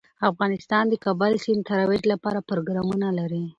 افغانستان 0.29 0.83
د 0.89 0.93
کابل 1.05 1.33
سیند 1.43 1.61
د 1.63 1.67
ترویج 1.69 2.03
لپاره 2.13 2.45
پروګرامونه 2.49 3.07
لري. 3.19 3.43